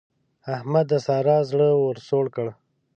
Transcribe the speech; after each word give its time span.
احمد 0.55 0.85
د 0.91 0.93
سارا 1.05 1.37
زړه 1.49 1.67
ور 1.75 1.97
سوړ 2.07 2.25
کړ. 2.35 2.47